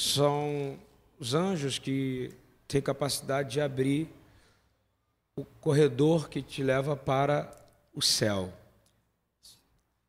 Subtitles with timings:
[0.00, 0.78] são
[1.18, 2.30] os anjos que
[2.66, 4.08] têm capacidade de abrir
[5.36, 7.50] o corredor que te leva para
[7.94, 8.52] o céu.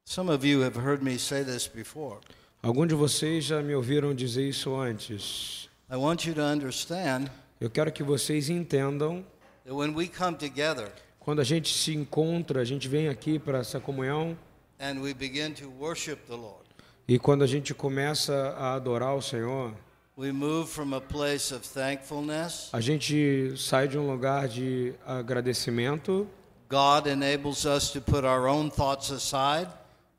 [0.06, 2.20] Some of you have heard me say this before.
[2.62, 5.70] Alguns de vocês já me ouviram dizer isso antes.
[5.90, 7.30] I want you to understand
[7.60, 9.26] Eu quero que vocês entendam
[9.64, 13.60] that when we come together quando a gente se encontra, a gente vem aqui para
[13.60, 14.38] essa comunhão
[14.80, 16.69] and we begin to worship the Lord,
[17.10, 19.74] e quando a gente começa a adorar o Senhor,
[20.16, 22.70] we move from a place of thankfulness.
[22.72, 26.28] a gente sai de um lugar de agradecimento
[26.70, 29.68] God enables us to put our own thoughts aside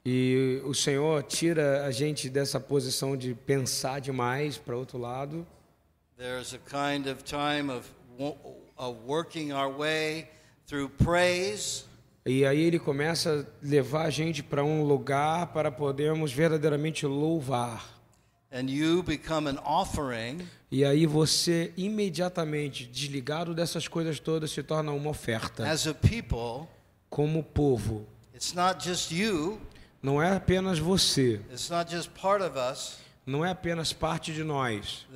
[0.05, 5.47] e o Senhor tira a gente dessa posição de pensar demais para outro lado.
[6.19, 7.89] There's a kind of time of,
[8.77, 10.29] of working our way
[10.67, 11.85] through praise
[12.27, 17.99] E aí ele começa a levar a gente para um lugar para podermos verdadeiramente louvar.
[18.53, 20.41] and you become an offering
[20.73, 25.69] E aí você imediatamente, desligado dessas coisas todas, se torna uma oferta.
[25.71, 26.67] as a people.
[27.09, 28.07] Como povo.
[28.35, 29.61] It's not just you,
[30.03, 32.99] Não é apenas você, it's not just part of us.
[33.27, 35.07] não é apenas parte de nós,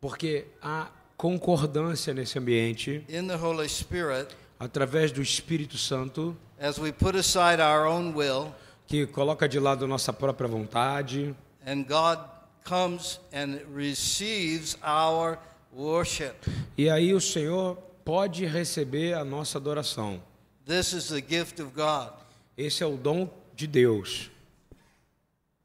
[0.00, 4.28] porque há concordância nesse ambiente in the Holy Spirit
[4.60, 8.54] através do Espírito Santo as we put aside our own will
[8.86, 11.34] que coloca de lado nossa própria vontade
[11.66, 12.18] and God
[12.64, 15.38] comes and receives our
[15.72, 16.34] worship.
[16.76, 20.22] e aí o Senhor pode receber a nossa adoração.
[20.66, 22.12] This is the gift of God.
[22.56, 24.30] Esse é o dom de Deus.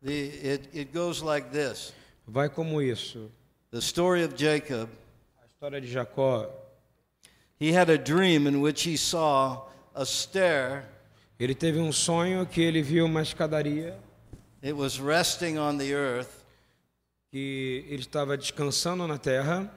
[0.01, 1.93] The, it, it goes like this
[2.27, 3.29] Vai como isso.
[3.71, 4.87] The story of Jacob,
[5.41, 6.47] A história de Jacó,
[11.39, 13.97] ele teve um sonho que ele viu uma escadaria
[14.63, 16.43] It was resting on the earth,
[17.31, 19.71] que ele estava descansando na terra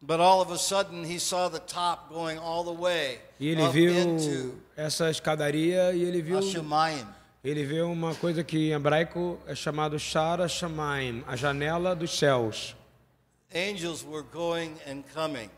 [0.00, 3.68] but all of a sudden he saw the top going all the way e ele
[3.68, 7.04] viu essa escadaria e ele viu Hashemayim.
[7.44, 12.74] ele viu uma coisa que em hebraico é chamado Shara Shamaim, a janela dos céus.
[13.54, 15.50] Angels were going and coming.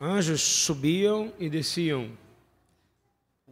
[0.00, 2.10] Anjos subiam e desciam.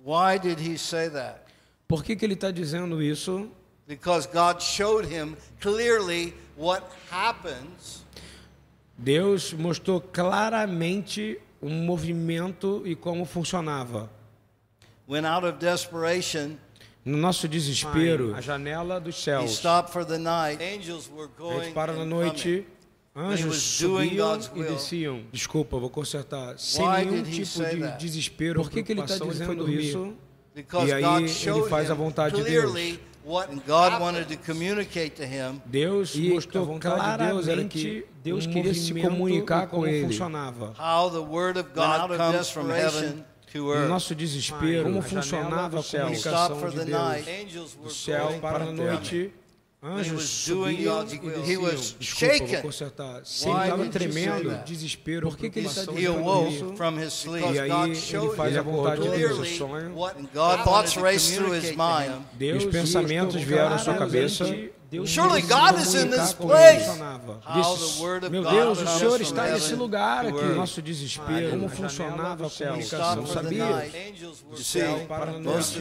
[0.05, 1.41] Why did he say that?
[1.89, 3.51] Por que, que ele está dizendo isso?
[3.89, 8.05] Because God showed him clearly what happens
[8.99, 14.09] Deus mostrou claramente o movimento e como funcionava.
[15.07, 16.57] when, out of desperation,
[17.05, 19.51] No nosso desespero, a janela dos he céus.
[19.51, 20.61] stopped for the night.
[20.61, 22.76] Angels were A going gente para na noite, coming.
[23.17, 25.23] Anjos was doing subiam God's e desciam.
[25.33, 26.59] Desculpa, vou consertar.
[26.59, 27.99] Sem nenhum tipo de that?
[27.99, 28.61] desespero.
[28.61, 30.15] Por que, que ele está dizendo isso?
[30.55, 34.39] Because E aí God ele showed faz a vontade de clearly what God wanted to
[34.45, 35.61] communicate to him.
[35.67, 39.77] Deus E a mostrou vontade de Deus era que Deus um queria se comunicar com
[39.77, 40.07] como ele.
[40.07, 40.75] funcionava.
[40.79, 43.89] How the word of God comes from heaven earth.
[43.89, 49.33] nosso desespero, Como funcionava a a comunicação de Deus do céu para a noite.
[49.87, 51.31] Anjos subiam God's e will.
[51.31, 51.63] He desciam.
[51.63, 52.47] was Desculpa, shaken.
[52.55, 53.21] vou consertar.
[53.25, 56.75] Se ele estava tremendo, desespero, por que, que ele está He dizendo awoke isso?
[56.77, 57.53] from his sleep.
[57.55, 59.95] E aí God ele showed faz him a vontade de Deus, o clearly sonho.
[59.95, 62.23] what God thoughts raced through his mind.
[62.35, 64.45] Deus, os pensamentos vieram à sua cabeça.
[64.89, 66.83] Deus Surely God is in this place.
[66.83, 66.85] ele.
[66.85, 67.41] Funcionava.
[67.45, 70.45] How Disse, the word of Meu God Deus, o Senhor está nesse lugar aqui.
[70.55, 73.91] Nosso desespero, como funcionava a comunicação, the sabia?
[74.57, 75.79] see, going para a noite.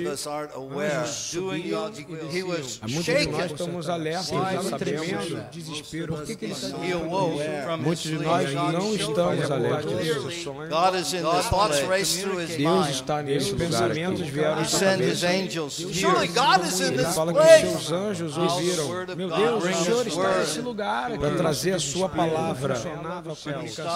[2.88, 6.16] Muitos de nós estamos alertas, estamos tremendo, desespero.
[6.16, 7.64] Por que, que ele está He dizendo awoke isso?
[7.64, 10.70] from his Muitos de nós God não estamos alertas desse clearly sonho.
[10.70, 12.90] God is in this thoughts raced through his Deus mind.
[12.90, 15.28] está nesse lugar pensamentos vieram à He sua sent his cabeça.
[15.44, 17.62] angels Surely God is in Ele this fala que place.
[17.70, 18.95] seus anjos ouviram.
[19.16, 22.76] Meu Deus, o Senhor está nesse lugar aqui para trazer a sua palavra.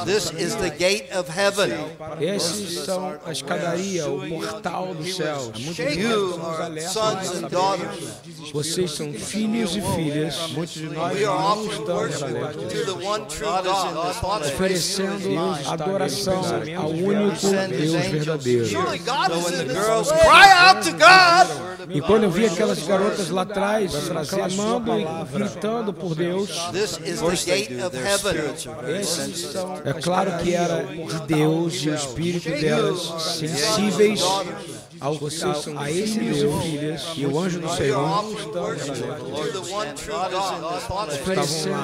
[0.06, 1.72] This is the gate of heaven.
[2.20, 5.52] Esses são a escadaria, o portal dos céus.
[5.56, 8.10] You are sons and daughters.
[8.54, 10.36] Vocês são filhos e filhas.
[10.52, 12.74] Muitos de nós We are não offering estamos alertas.
[12.74, 14.46] to the one true God.
[14.54, 15.30] Oferecendo
[15.68, 16.42] adoração
[16.78, 18.68] ao único Deus verdadeiro.
[18.70, 21.79] Cry out to God.
[21.88, 23.94] E quando eu vi aquelas garotas lá atrás
[24.30, 29.00] clamando e gritando por Deus, This is the gate of heaven.
[29.00, 33.00] esses são, é claro que era de Deus e o espírito delas
[33.38, 34.22] sensíveis
[35.00, 38.26] ao, ao, a esse Deus e o anjo do Senhor.
[41.08, 41.76] oferecendo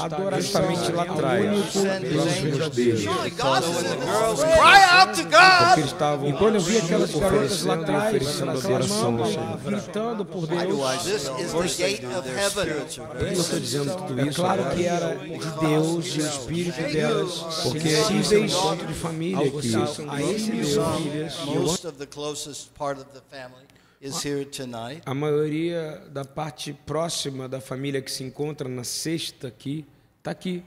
[0.00, 1.72] adoração justamente lá atrás.
[5.68, 9.22] Porque estavam, e quando eu vi aquelas garotas lá atrás, clamando,
[9.64, 11.06] gritando por Deus,
[13.18, 14.40] eu estou dizendo tudo isso?
[14.40, 19.46] É claro que era de Deus e o Espírito delas, porque é encontro de família
[19.46, 19.72] aqui.
[20.08, 20.78] A esse Deus,
[25.06, 29.86] a maioria da parte próxima da família que se encontra na sexta aqui
[30.18, 30.62] está aqui.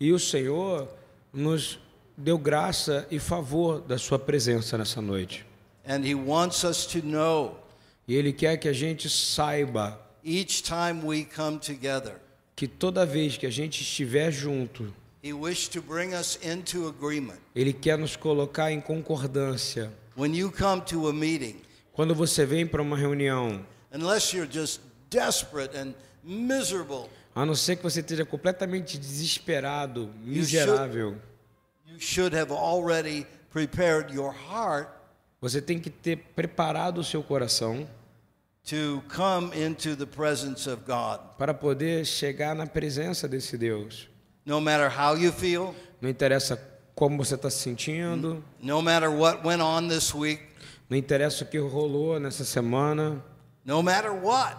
[0.00, 0.88] E o Senhor
[1.32, 1.78] nos
[2.16, 5.46] deu graça e favor da sua presença nessa noite.
[8.06, 12.16] E ele quer que a gente saiba each time we come together
[12.56, 14.94] que toda vez que a gente estiver junto
[17.54, 19.90] ele quer nos colocar em concordância.
[21.14, 21.56] Meeting,
[21.94, 23.64] quando você vem para uma reunião,
[27.34, 31.16] a não ser que você esteja completamente desesperado, miserável,
[35.40, 37.88] você tem que ter preparado o seu coração
[41.38, 44.08] para poder chegar na presença desse Deus.
[44.46, 45.74] No matter how you feel.
[46.00, 46.60] Não interessa
[46.94, 48.44] como você está se sentindo.
[48.60, 50.42] No matter what went on this week.
[50.88, 53.24] Não interessa o que rolou nessa semana.
[53.64, 54.56] No matter what.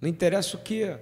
[0.00, 0.96] Não interessa o que.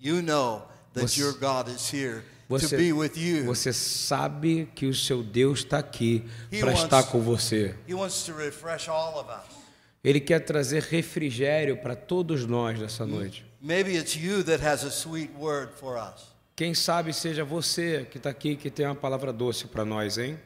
[0.00, 3.44] You know that você, your God is here você, to be with you.
[3.44, 6.24] Você sabe que o seu Deus está aqui
[6.60, 7.74] para estar com você.
[7.86, 9.58] He wants to refresh all of us.
[10.02, 13.44] Ele quer trazer refrigério para todos nós nessa noite.
[13.60, 16.37] Maybe it's you that has a sweet word for us.
[16.58, 20.36] Quem sabe seja você que está aqui que tem uma palavra doce para nós, hein?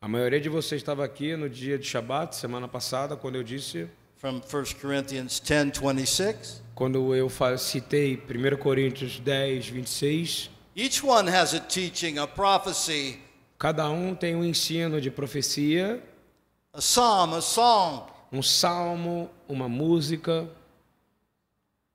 [0.00, 3.90] A maioria de vocês estava aqui no dia de Shabat, semana passada, quando eu disse.
[4.18, 6.62] From 1 Corinthians 10, 26.
[6.72, 10.50] Quando eu citei 1 Coríntios 10, 26.
[10.76, 13.18] Each one has a teaching, a prophecy.
[13.58, 16.00] Cada um tem um ensino de profecia.
[16.72, 18.04] A psalm, a song.
[18.30, 20.48] Um salmo, uma música.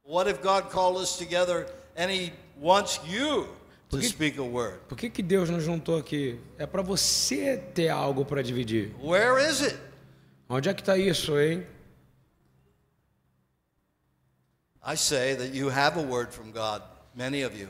[0.09, 3.47] What if God called us together and he wants you
[3.91, 4.79] to speak a word?
[4.87, 6.39] Por que, que Deus nos juntou aqui?
[6.57, 8.91] É para você ter algo para dividir.
[9.03, 9.77] Where is it?
[10.49, 11.63] Onde é que está isso, hein?
[14.83, 16.81] I say that you have a word from God,
[17.13, 17.69] many of you.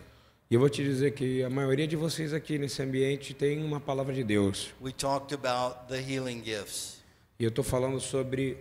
[0.50, 4.13] Eu vou te dizer que a maioria de vocês aqui nesse ambiente tem uma palavra
[4.13, 4.69] de Deus.
[4.80, 7.03] We talked about the healing gifts.
[7.38, 8.57] E eu estou falando sobre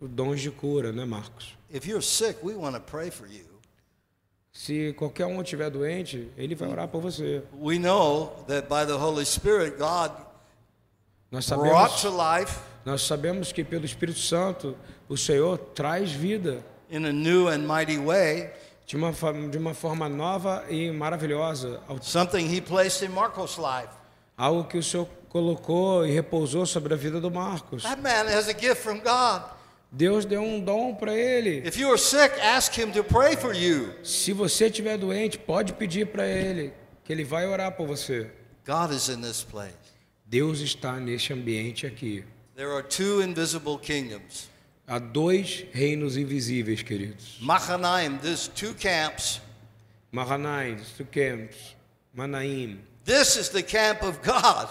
[0.00, 1.56] dons de cura, né, Marcos?
[1.70, 3.46] If you're sick, we want to pray for you.
[4.52, 7.42] Se qualquer um estiver doente, ele vai orar por você.
[7.60, 10.12] We know that by the Holy Spirit, God
[11.30, 14.76] nós sabemos, to life, nós sabemos que pelo Espírito Santo
[15.08, 16.64] o Senhor traz vida.
[16.90, 18.50] In a new and mighty way.
[18.86, 19.12] De uma,
[19.50, 21.80] de uma forma nova e maravilhosa.
[22.00, 23.92] Something he placed in Marcos' life.
[24.38, 27.82] Algo que o Senhor colocou e repousou sobre a vida do Marcos.
[27.82, 29.57] That man has a gift from God.
[29.90, 31.66] Deus deu um dom para ele.
[31.66, 33.94] If you are sick, ask him to pray for you.
[34.04, 36.72] Se você estiver doente, pode pedir para ele
[37.04, 38.30] que ele vai orar por você.
[38.66, 39.74] God is in this place.
[40.26, 42.22] Deus está neste ambiente aqui.
[42.54, 44.50] There are two invisible kingdoms.
[44.86, 47.38] Há dois reinos invisíveis, queridos.
[47.40, 49.40] Mahanaim, there's two camps.
[50.12, 51.76] Mahanaim, two camps.
[52.14, 52.80] Manaim.
[53.04, 54.68] This is the camp of God.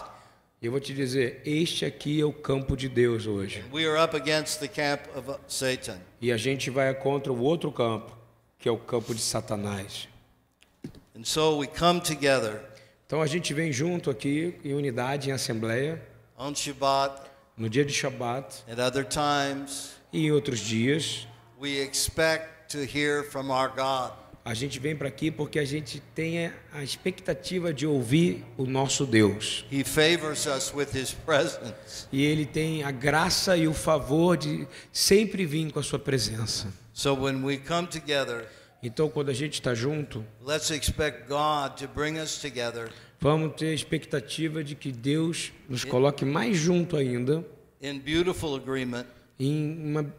[0.60, 3.64] Eu vou te dizer, este aqui é o campo de Deus hoje.
[3.72, 6.00] We are up against the camp of Satan.
[6.20, 8.18] E a gente vai contra o outro campo,
[8.58, 10.10] que é o campo de Satanás.
[11.16, 12.60] And so we come together.
[13.06, 16.02] Então a gente vem junto aqui em unidade, em assembleia.
[16.56, 17.22] Shabbat.
[17.56, 18.64] No dia de Shabbat.
[18.68, 19.92] At other times.
[20.12, 21.28] E em outros dias.
[21.62, 24.14] We expect to hear from our God.
[24.48, 29.06] A gente vem para aqui porque a gente tem a expectativa de ouvir o nosso
[29.06, 29.66] Deus.
[29.70, 32.08] He favors us with his presence.
[32.14, 36.74] E ele tem a graça e o favor de sempre vir com a sua presença.
[36.94, 38.48] So when we come together,
[38.82, 42.90] então quando a gente está junto, let's expect God to bring us together.
[43.20, 47.46] Vamos ter a expectativa de que Deus nos coloque mais junto ainda.
[47.82, 49.08] In beautiful agreement.
[49.38, 50.16] Em uma,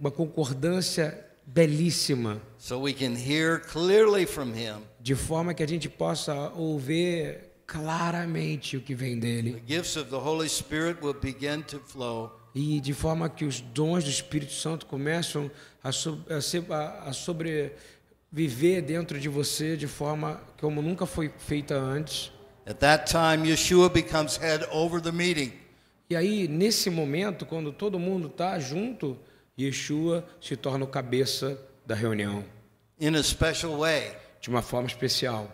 [0.00, 2.40] uma concordância belíssima.
[2.58, 4.82] So we can hear clearly from him.
[5.00, 9.52] De forma que a gente possa ouvir claramente o que vem dele.
[9.52, 12.32] The gifts of the Holy Spirit will begin to flow.
[12.54, 15.50] E de forma que os dons do Espírito Santo começam
[15.82, 22.32] a, a, a sobreviver dentro de você de forma como nunca foi feita antes.
[22.66, 25.52] At that time, Yeshua becomes head over the meeting.
[26.08, 29.16] E aí, nesse momento, quando todo mundo está junto,
[29.58, 32.44] Yeshua se torna o cabeça da reunião,
[33.00, 34.12] in a special way.
[34.40, 35.50] de uma forma especial.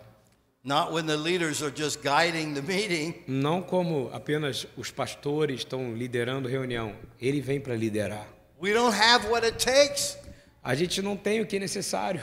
[0.63, 5.93] Not when the leaders are just guiding the meeting, Não como apenas os pastores estão
[5.93, 8.27] liderando a reunião, ele vem para liderar.
[8.61, 10.17] we don't have what it takes.
[10.63, 12.21] A gente não tem o que é necessário.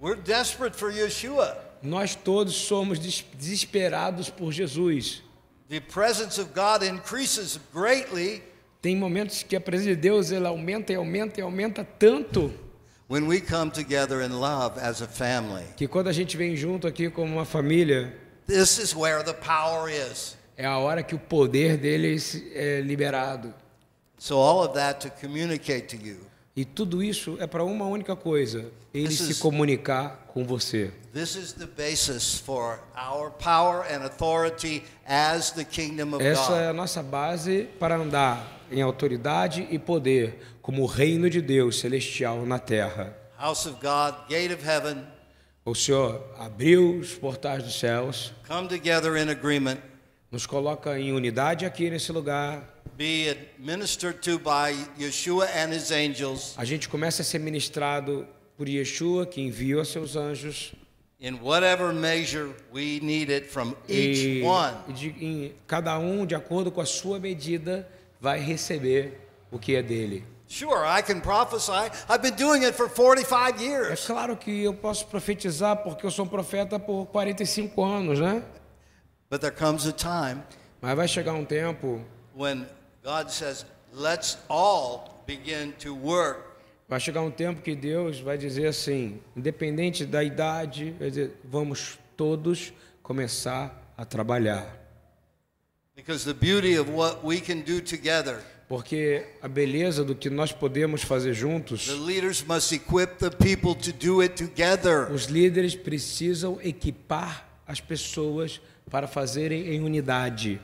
[0.00, 1.56] We're desperate for Yeshua.
[1.82, 5.22] Nós todos somos des- desesperados por Jesus.
[5.68, 8.42] The presence of God increases greatly
[8.86, 12.54] Tem momentos que a presença de Deus ela aumenta e aumenta e aumenta tanto
[13.08, 15.64] when we come together in love as a family.
[15.76, 18.14] que quando a gente vem junto aqui como uma família,
[18.46, 20.36] This is where the power is.
[20.56, 22.16] é a hora que o poder dele
[22.54, 23.52] é liberado.
[24.18, 26.18] So, all of that to communicate to you.
[26.56, 30.90] E tudo isso é para uma única coisa: ele This se is- comunicar com você.
[36.20, 41.40] Essa é a nossa base para andar em autoridade e poder como o reino de
[41.42, 43.14] Deus celestial na terra.
[43.38, 45.04] House of God, gate of heaven,
[45.64, 49.78] O Senhor abriu os portais dos céus, come together in agreement,
[50.30, 52.75] nos coloca em unidade aqui nesse lugar.
[52.96, 58.26] Be administered to by Yeshua and his angels A gente começa a ser ministrado
[58.56, 60.72] por Yeshua, que enviou seus anjos.
[61.20, 64.74] in whatever measure we need it from each one.
[64.98, 67.88] e cada um, de acordo com a sua medida,
[68.20, 69.18] vai receber
[69.50, 70.24] o que é dele.
[70.48, 71.90] Sure, I can prophesy.
[72.08, 74.06] I've been doing it for 45 É years.
[74.06, 78.42] claro que eu posso profetizar porque eu sou um profeta por 45 anos, né?
[79.28, 80.40] But there comes a time
[80.80, 82.00] Mas vai chegar um tempo,
[82.36, 82.64] when
[83.06, 86.46] God says, let's all begin to work
[86.88, 91.98] vai chegar um tempo que Deus vai dizer assim, independente da idade, vai dizer, vamos
[92.16, 92.72] todos
[93.02, 94.66] começar a trabalhar.
[95.94, 100.50] because the beauty of what we can do together, Porque a beleza do que nós
[100.50, 101.88] podemos fazer juntos,
[105.08, 108.60] os líderes precisam equipar as pessoas
[108.90, 110.60] para fazerem em unidade.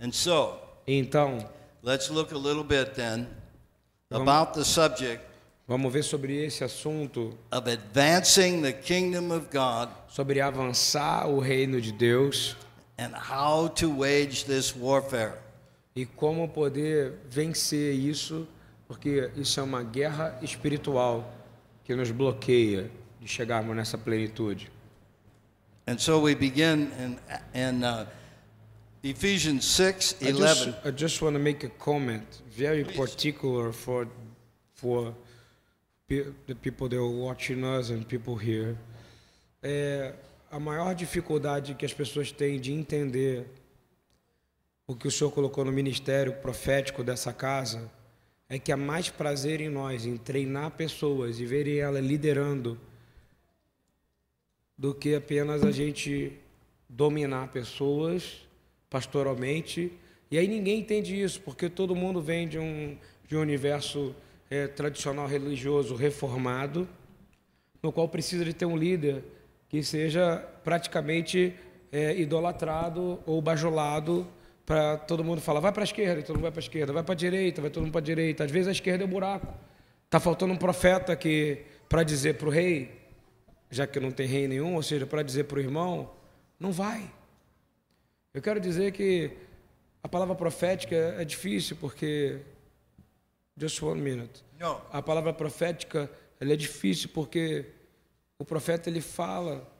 [0.00, 1.38] And so, Então,
[1.82, 3.28] let's look a little bit then
[4.10, 5.22] about the subject
[5.66, 11.80] vamos ver sobre esse assunto, of advancing the kingdom of God sobre avançar o reino
[11.80, 12.56] de Deus
[12.98, 15.38] and how to wage this warfare.
[15.94, 18.46] e como poder vencer isso,
[18.86, 21.32] porque isso é uma guerra espiritual
[21.84, 24.70] que nos bloqueia de chegarmos nessa plenitude.
[25.86, 27.18] And so we begin in,
[27.54, 28.06] in uh,
[29.02, 30.36] Ephesians 6 I 11.
[30.36, 34.06] just, I just want to make a comment, very particular for
[34.74, 35.14] for
[36.06, 38.76] pe- the people that are watching us and people here.
[39.62, 40.14] É,
[40.50, 43.46] a maior dificuldade que as pessoas têm de entender
[44.86, 47.90] o que o Senhor colocou no ministério profético dessa casa
[48.48, 52.78] é que há mais prazer em nós em treinar pessoas e verem ela liderando
[54.76, 56.32] do que apenas a gente
[56.88, 58.40] dominar pessoas
[58.90, 59.92] pastoralmente.
[60.30, 64.14] E aí ninguém entende isso, porque todo mundo vem de um, de um universo
[64.50, 66.88] eh, tradicional religioso reformado,
[67.82, 69.24] no qual precisa de ter um líder
[69.68, 71.54] que seja praticamente
[71.92, 74.26] eh, idolatrado ou bajulado
[74.66, 76.92] para todo mundo falar, vai para a esquerda, e todo mundo vai para a esquerda,
[76.92, 78.44] vai para a direita, vai todo mundo para a direita.
[78.44, 79.52] Às vezes a esquerda é um buraco.
[80.04, 82.90] Está faltando um profeta que para dizer para o rei,
[83.70, 86.10] já que não tem rei nenhum, ou seja, para dizer para o irmão,
[86.58, 87.02] não vai.
[88.32, 89.36] Eu quero dizer que
[90.02, 92.40] a palavra profética é difícil porque
[93.56, 94.44] just one minute.
[94.58, 94.80] No.
[94.92, 97.66] A palavra profética ela é difícil porque
[98.38, 99.70] o profeta ele fala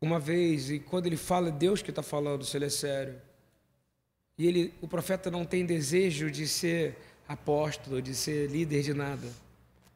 [0.00, 3.20] uma vez e quando ele fala é Deus que está falando, se ele é sério.
[4.36, 9.28] E ele, o profeta não tem desejo de ser apóstolo, de ser líder de nada.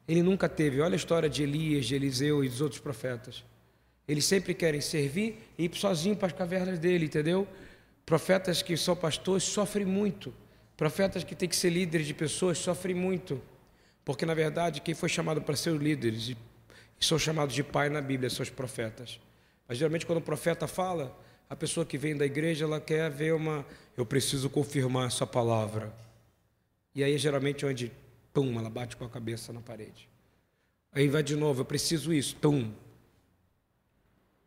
[0.07, 0.81] Ele nunca teve.
[0.81, 3.43] Olha a história de Elias, de Eliseu e dos outros profetas.
[4.07, 7.47] Eles sempre querem servir e ir sozinho para as cavernas dele, entendeu?
[8.05, 10.33] Profetas que são pastores sofrem muito.
[10.75, 13.41] Profetas que têm que ser líderes de pessoas sofrem muito.
[14.03, 16.37] Porque, na verdade, quem foi chamado para ser líderes e
[16.99, 19.19] são chamados de pai na Bíblia são os profetas.
[19.67, 21.17] Mas, geralmente, quando o profeta fala,
[21.49, 23.65] a pessoa que vem da igreja, ela quer ver uma...
[23.95, 25.93] Eu preciso confirmar essa palavra.
[26.93, 27.91] E aí, geralmente, onde,
[28.33, 30.09] pum, ela bate com a cabeça na parede.
[30.91, 32.71] Aí vai de novo, eu preciso isso, tum.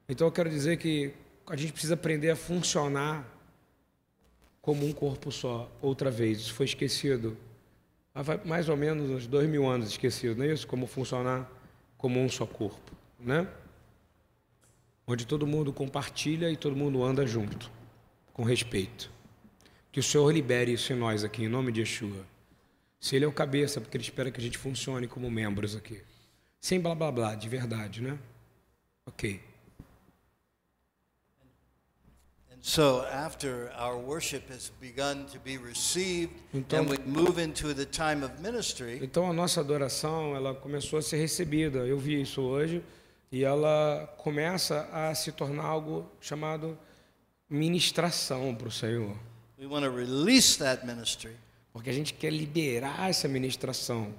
[0.09, 1.13] Então eu quero dizer que
[1.47, 3.27] a gente precisa aprender a funcionar
[4.61, 6.41] como um corpo só, outra vez.
[6.41, 7.37] Isso foi esquecido.
[8.15, 10.67] Há mais ou menos uns dois mil anos esquecido, não é isso?
[10.67, 11.51] Como funcionar
[11.97, 13.47] como um só corpo, né?
[15.07, 17.71] onde todo mundo compartilha e todo mundo anda junto,
[18.33, 19.11] com respeito.
[19.93, 22.27] Que o Senhor libere isso em nós aqui, em nome de Yeshua.
[22.99, 26.03] Se Ele é o cabeça, porque Ele espera que a gente funcione como membros aqui.
[26.61, 28.19] Sem blá blá blá, de verdade, né?
[29.07, 29.41] Ok.
[32.53, 37.73] And so, after our worship has begun to be received, Então- and we move into
[37.73, 41.87] the time of ministry, Então a nossa adoração, ela começou a ser recebida.
[41.87, 42.83] Eu vi isso hoje
[43.31, 46.77] e ela começa a se tornar algo chamado
[47.49, 49.17] ministração para o Senhor,
[49.59, 51.33] we want to release that ministry
[51.73, 54.13] porque a gente quer liberar essa ministração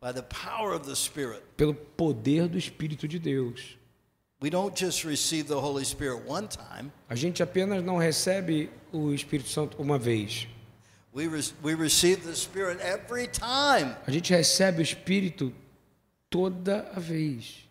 [0.00, 1.42] by the power of the Spirit.
[1.56, 3.76] pelo poder do Espírito de Deus.
[7.08, 10.48] A gente apenas não recebe o Espírito Santo uma vez.
[11.12, 11.28] we,
[11.62, 13.94] we receive the Spirit every time.
[14.06, 15.52] A gente recebe o Espírito
[16.30, 17.68] toda a vez.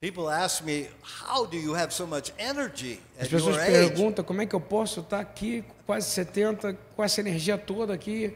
[0.00, 3.72] People ask me, How do you have so much energy As pessoas your age?
[3.72, 7.92] perguntam como é que eu posso estar aqui, com quase 70, com essa energia toda
[7.92, 8.32] aqui.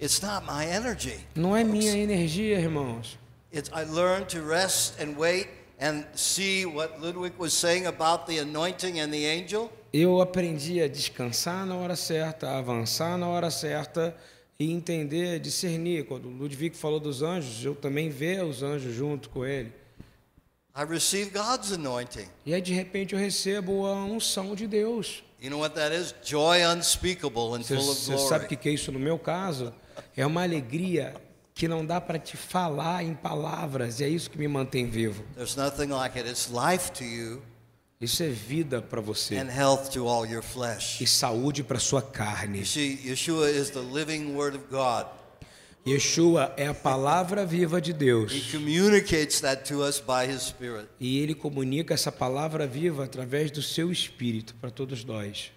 [0.00, 1.18] It's not my energy.
[1.34, 3.18] Não é minha energia, irmãos.
[3.52, 8.38] It's, I learned to rest and wait and see what Ludwig was saying about the
[8.38, 9.70] anointing and the angel.
[9.92, 14.14] Eu aprendi a descansar na hora certa, a avançar na hora certa
[14.58, 16.04] e entender, discernir.
[16.04, 19.72] Quando Ludwig falou dos anjos, eu também ver os anjos junto com ele.
[20.74, 22.28] I received God's anointing.
[22.44, 25.24] E aí, de repente, eu recebo a unção de Deus.
[25.40, 26.14] You know what that is?
[26.22, 28.56] Joy unspeakable and full of você sabe o glory.
[28.56, 29.72] que é isso no meu caso?
[30.16, 31.14] É uma alegria
[31.56, 35.24] que não dá para te falar em palavras, e é isso que me mantém vivo.
[35.34, 36.28] There's nothing like it.
[36.28, 37.42] It's life to you
[37.98, 41.00] Isso é vida para você and health to all your flesh.
[41.00, 42.58] e saúde para sua carne.
[42.58, 45.06] You see, Yeshua is the living Word of God.
[45.86, 48.50] Yeshua é a palavra viva de He Deus.
[48.52, 50.88] communicates that to us by His Spirit.
[51.00, 55.50] E ele comunica essa palavra viva através do seu espírito para todos nós.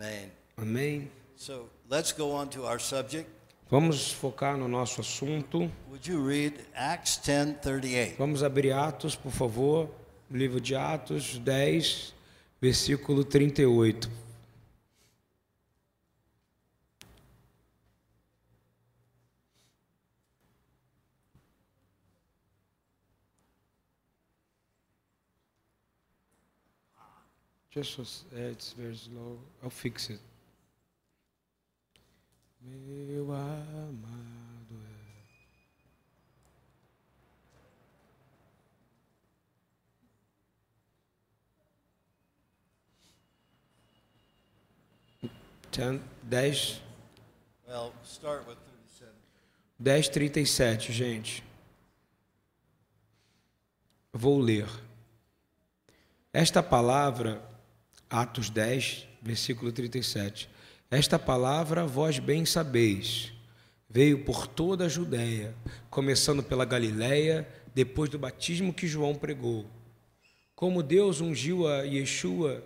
[0.00, 0.32] Amen.
[0.56, 1.10] Amém?
[1.36, 3.28] So let's go on to our subject.
[3.70, 5.70] Vamos focar no nosso assunto.
[5.88, 8.16] Would you read Acts 10:38?
[8.18, 9.90] Vamos abrir Atos, por favor.
[10.30, 12.14] Livro de Atos 10,
[12.60, 14.10] versículo 38.
[27.70, 29.36] Just é, it's very slow.
[29.60, 30.20] I'll fix it.
[32.64, 34.74] Meu amado
[45.22, 45.28] é.
[45.70, 46.80] Ten- 10,
[47.66, 49.12] Well, start with 37.
[49.78, 51.42] 10:37, gente.
[54.12, 54.68] Vou ler.
[56.32, 57.42] Esta palavra,
[58.08, 60.48] Atos 10, versículo 37.
[60.96, 63.32] Esta palavra vós bem sabeis,
[63.90, 65.52] veio por toda a Judéia,
[65.90, 69.66] começando pela Galiléia, depois do batismo que João pregou.
[70.54, 72.64] Como Deus ungiu a Yeshua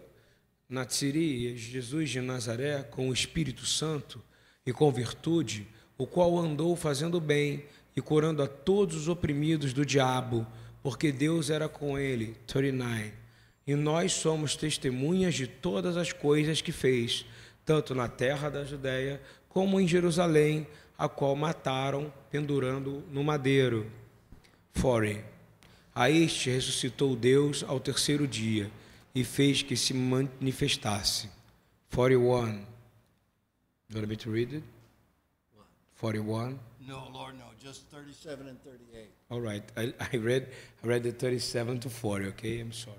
[0.69, 4.23] Natsiri, Jesus de Nazaré, com o Espírito Santo
[4.67, 7.65] e com virtude, o qual andou fazendo bem
[7.97, 10.47] e curando a todos os oprimidos do diabo,
[10.83, 12.37] porque Deus era com ele.
[12.47, 13.11] 39.
[13.67, 17.25] E nós somos testemunhas de todas as coisas que fez,
[17.69, 23.91] tanto na terra da Judéia como em Jerusalém, a qual mataram pendurando no madeiro.
[24.81, 25.23] 40.
[25.95, 28.71] A este ressuscitou Deus ao terceiro dia
[29.15, 31.29] e fez que se manifestasse.
[31.95, 32.65] 41.
[33.91, 34.65] You want me to read it?
[36.01, 36.59] 41.
[36.87, 37.45] No, Lord, no.
[37.63, 39.11] Just 37 and 38.
[39.29, 39.63] All right.
[39.77, 40.49] I, I read
[40.83, 42.61] I read the 37 to 40, okay?
[42.61, 42.97] I'm sorry.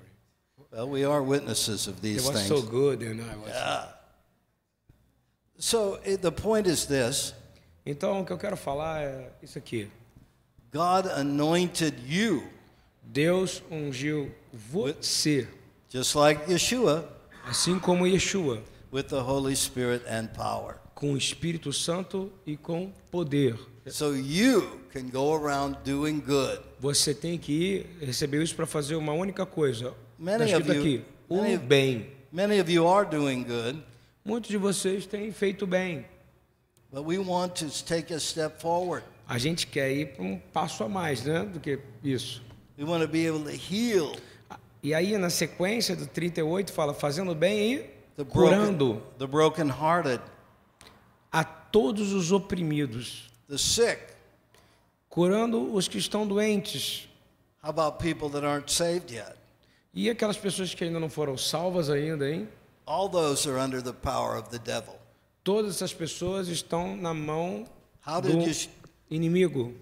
[0.72, 2.48] Well, we are witnesses of It these was things.
[2.48, 3.52] so good and I was
[5.60, 7.34] So eh, the point is this
[7.86, 9.88] Então, o que eu quero falar é isso aqui.
[10.72, 12.44] God anointed you,
[13.04, 15.48] Deus ungiu você,
[15.92, 17.10] just like Yeshua,
[17.48, 20.76] assim como Yeshua, with the Holy Spirit and power.
[20.94, 23.58] com o Espírito Santo e com poder.
[23.88, 26.60] So you can go around doing good.
[26.80, 29.94] Você tem que ir, recebeu isso para fazer uma única coisa.
[30.20, 32.10] Many escrito of you- aqui, many o of- bem.
[32.32, 33.82] Many of you are doing good,
[34.24, 36.06] Muitos de vocês têm feito bem.
[36.92, 39.06] but we want to take a step forward.
[39.28, 42.42] A gente quer ir para um passo a mais, né, do que isso.
[42.78, 44.16] We want to be able to heal
[44.82, 47.80] E aí na sequência do 38 fala fazendo bem e
[48.18, 50.22] the curando broken, the brokenhearted,
[51.32, 54.00] a todos os oprimidos, the sick.
[55.10, 57.08] curando os que estão doentes.
[57.64, 59.34] How about people that aren't saved yet?
[59.94, 62.48] E aquelas pessoas que ainda não foram salvas ainda, hein?
[62.90, 64.96] All those are under the power of the devil.
[65.44, 67.68] Todas essas pessoas estão na mão
[68.04, 68.68] How do did,
[69.12, 69.76] inimigo.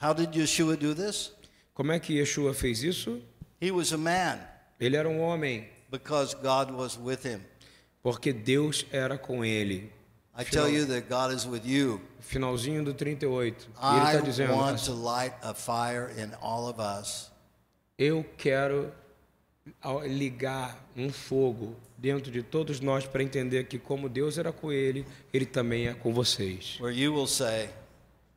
[0.00, 1.32] how did Yeshua do this?
[1.74, 3.20] Como é que Yeshua fez isso?
[3.60, 4.38] He was a man
[4.78, 7.40] Ele era um homem, because God was with him.
[8.00, 9.90] porque Deus era com ele.
[10.38, 12.00] I tell you that God is with you.
[12.20, 13.26] Finalzinho do 38.
[13.82, 17.32] E ele está dizendo: want to light a fire in all of us.
[17.98, 18.92] Eu quero
[20.06, 25.06] ligar um fogo dentro de todos nós para entender que, como Deus era com ele,
[25.32, 26.78] ele também é com vocês.
[26.80, 27.70] Where you will say,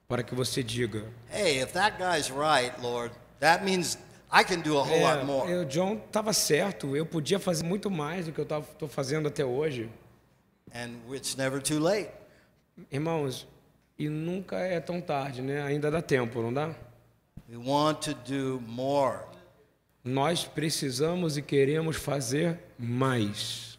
[0.07, 3.97] Para que você diga: hey, if that guy's right, Lord, that means
[4.31, 5.51] I can do a whole lot é, more.
[5.51, 9.43] eu, John estava certo, eu podia fazer muito mais do que eu estou fazendo até
[9.43, 9.89] hoje.
[10.73, 12.09] And it's never too late.
[12.91, 13.47] Irmãos,
[13.97, 15.61] e nunca é tão tarde, né?
[15.63, 16.73] Ainda dá tempo, não dá?
[17.49, 19.28] We want to do more.
[20.09, 23.77] Nós precisamos e queremos fazer mais.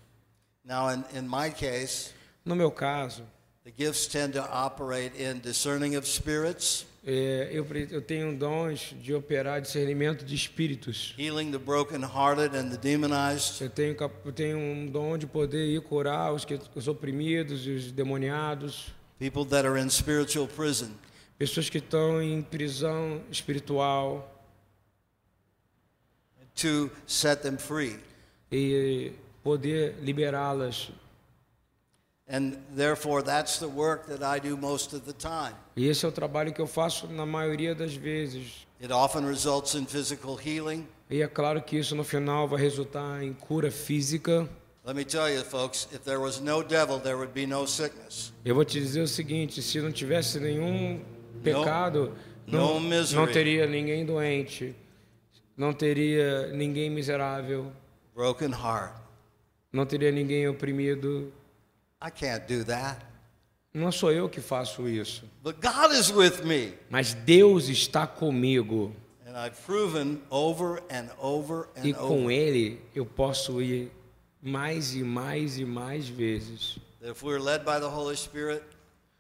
[0.64, 2.12] Now, in, in my case,
[2.45, 3.23] No meu caso,
[3.64, 9.12] the gifts tend to operate in discerning of spirits, é, eu, eu tenho dons de
[9.14, 11.14] operar discernimento de espíritos.
[11.19, 15.81] healing the brokenhearted and the demonized, Eu tenho, eu tenho um dom de poder ir
[15.83, 20.90] curar os, que, os oprimidos e os demoniados, people that are in spiritual prison.
[21.38, 24.30] pessoas que estão em prisão espiritual
[26.62, 27.99] to set them free.
[28.51, 30.90] e poder liberá-las.
[32.29, 35.55] And therefore, that's the work that I do most of the time.
[35.77, 38.66] E esse é o trabalho que eu faço na maioria das vezes.
[38.81, 40.87] It often results in physical healing.
[41.11, 44.49] E é claro que isso no final vai resultar em cura física.
[44.85, 48.33] Let me tell you, folks, if there was no devil, there would be no sickness.
[48.44, 51.01] Eu vou te dizer o seguinte: se não tivesse nenhum
[51.42, 52.12] pecado,
[52.46, 53.16] no não, misery.
[53.16, 54.75] não teria ninguém doente,
[55.61, 57.70] não teria ninguém miserável,
[58.14, 58.94] Broken heart.
[59.70, 61.31] não teria ninguém oprimido.
[62.03, 63.05] I can't do that.
[63.75, 66.73] Não sou eu que faço isso, But God is with me.
[66.88, 68.96] mas Deus está comigo.
[69.27, 73.92] And I've proven over and over E and com over Ele eu posso ir
[74.42, 76.79] mais e mais e mais vezes.
[77.03, 78.62] if we're led by the Holy Spirit,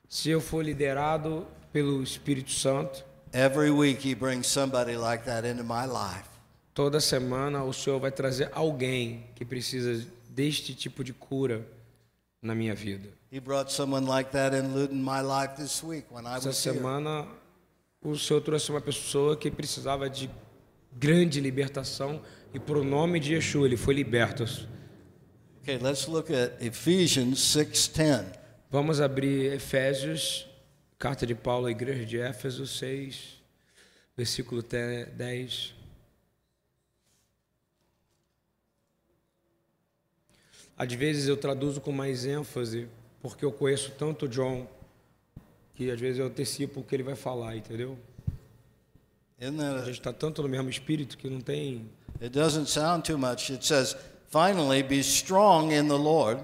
[0.08, 5.62] Se eu for liderado pelo Espírito Santo, every week He brings somebody like that into
[5.62, 6.29] my life.
[6.74, 11.66] Toda semana o Senhor vai trazer alguém que precisa deste tipo de cura
[12.40, 13.08] na minha vida.
[16.22, 16.76] Like Essa here.
[16.76, 17.26] semana
[18.02, 20.30] o Senhor trouxe uma pessoa que precisava de
[20.92, 24.44] grande libertação e por nome de Yeshua ele foi liberto.
[25.62, 28.24] Okay, let's look at Ephesians 6:10.
[28.70, 30.46] Vamos abrir Efésios,
[30.98, 33.42] carta de Paulo à igreja de Éfeso 6,
[34.16, 35.74] versículo 10.
[40.80, 42.88] Às vezes eu traduzo com mais ênfase,
[43.20, 44.66] porque eu conheço tanto o John,
[45.74, 47.98] que às vezes eu antecipo o que ele vai falar, entendeu?
[49.38, 51.84] A gente está tanto no mesmo espírito que não tem.
[52.18, 53.52] it doesn't sound too much.
[53.52, 53.94] It says,
[54.30, 56.42] "Finally be strong in the Lord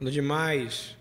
[0.00, 0.96] No demais,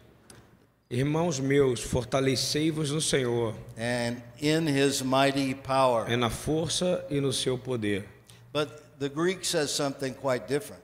[0.92, 7.34] irmãos meus, fortalecei-vos no Senhor, and in his mighty power." é na força e no
[7.34, 8.06] seu poder.
[8.54, 10.84] But the Greek says something quite different.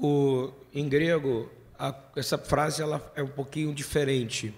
[0.00, 4.54] O, em grego, a- essa frase ela é um pouquinho diferente.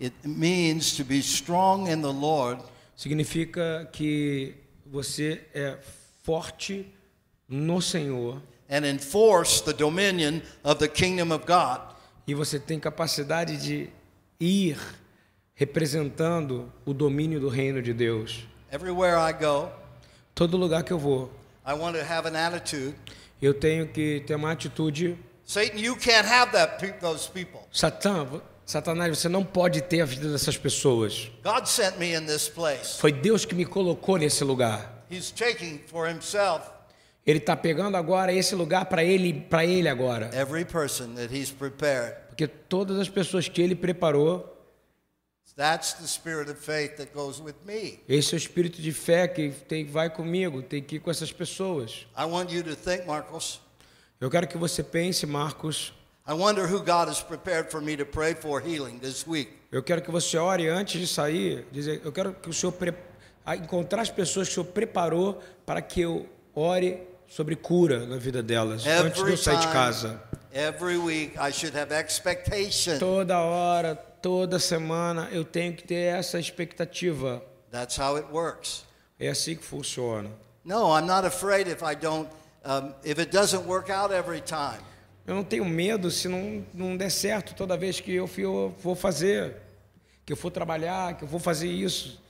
[0.00, 2.62] It means to be strong in the Lord
[2.96, 5.78] Significa que você é
[6.24, 6.84] forte
[7.48, 11.80] no Senhor and enforce the dominion of the kingdom of God.
[12.26, 13.88] e você tem capacidade de
[14.40, 14.76] ir
[15.54, 18.46] representando o domínio do reino de Deus.
[18.70, 19.70] Everywhere I go,
[20.34, 21.30] Todo lugar que eu vou,
[21.66, 22.94] I want to have an attitude.
[23.40, 25.18] Eu tenho que ter uma atitude.
[25.44, 27.60] Satan, you can't have that those people.
[27.72, 28.26] Satã,
[28.66, 31.30] Satanás, você não pode ter a vida dessas pessoas.
[31.42, 32.98] God sent me in this place.
[32.98, 35.06] Foi Deus que me colocou nesse lugar.
[35.10, 36.66] He's taking for himself
[37.26, 40.30] Ele está pegando agora esse lugar para ele, para ele agora.
[40.34, 42.14] every person that he's prepared.
[42.28, 44.57] Porque todas as pessoas que ele preparou,
[48.08, 51.32] esse é o espírito de fé que tem, vai comigo, tem que ir com essas
[51.32, 52.06] pessoas.
[52.16, 53.60] I want you to think, Marcos.
[54.20, 55.92] Eu quero que você pense, Marcos.
[56.28, 59.50] I wonder who God has prepared for me to pray for healing this week.
[59.72, 61.66] Eu quero que você ore antes de sair.
[61.72, 62.94] Dizer, eu quero que o Senhor pre...
[63.56, 68.42] encontrar as pessoas que o Senhor preparou para que eu ore sobre cura na vida
[68.42, 70.22] delas antes de Every eu sair de time, casa.
[70.52, 72.98] every week, I should have expectation.
[72.98, 77.42] Toda hora, toda semana eu tenho que ter essa expectativa.
[77.70, 78.84] That's how it works.
[79.18, 80.30] É assim que funciona.
[80.64, 82.28] No, I'm not afraid if I don't
[82.64, 84.82] um, if it doesn't work out every time.
[85.26, 88.94] Eu não tenho medo se não, não der certo toda vez que eu for- vou
[88.94, 89.56] fazer,
[90.24, 92.20] que eu for trabalhar, que eu vou fazer isso.